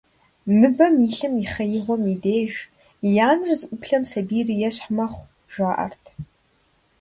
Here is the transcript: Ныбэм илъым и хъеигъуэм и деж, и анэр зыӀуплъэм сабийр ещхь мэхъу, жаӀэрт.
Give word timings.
Ныбэм 0.59 0.95
илъым 1.05 1.35
и 1.43 1.45
хъеигъуэм 1.53 2.03
и 2.13 2.15
деж, 2.23 2.53
и 3.09 3.11
анэр 3.29 3.51
зыӀуплъэм 3.59 4.03
сабийр 4.11 4.47
ещхь 4.67 4.87
мэхъу, 4.95 5.25
жаӀэрт. 5.53 6.03